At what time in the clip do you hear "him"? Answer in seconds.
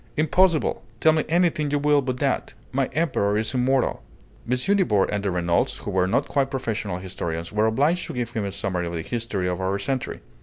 8.31-8.43